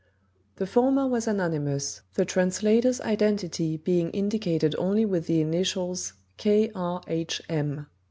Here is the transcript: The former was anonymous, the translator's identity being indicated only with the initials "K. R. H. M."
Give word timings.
The 0.55 0.65
former 0.65 1.05
was 1.07 1.27
anonymous, 1.27 2.01
the 2.15 2.25
translator's 2.25 2.99
identity 3.01 3.77
being 3.77 4.09
indicated 4.09 4.73
only 4.79 5.05
with 5.05 5.27
the 5.27 5.41
initials 5.41 6.13
"K. 6.37 6.71
R. 6.73 7.03
H. 7.07 7.39
M." 7.47 7.85